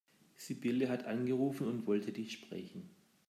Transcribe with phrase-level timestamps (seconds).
[0.35, 2.89] Sibylle hat angerufen und wollte dich sprechen.